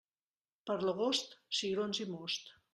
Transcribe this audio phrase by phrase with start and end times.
[0.69, 2.55] Per l'agost, cigrons i most.